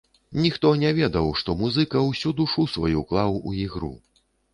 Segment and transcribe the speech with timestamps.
[0.43, 3.91] Ніхто не ведаў, што музыка ўсю душу сваю клаў у ігру.